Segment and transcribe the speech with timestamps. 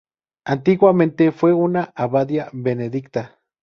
[0.45, 3.37] Antiguamente fue una abadía benedictina.